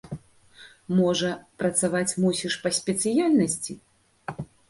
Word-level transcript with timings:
Можа, 0.99 1.29
працаваць 1.63 2.17
мусіш 2.25 2.57
па 2.65 2.69
спецыяльнасці? 2.79 3.73